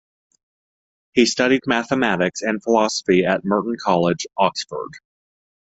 [1.13, 4.89] He studied mathematics and philosophy at Merton College, Oxford.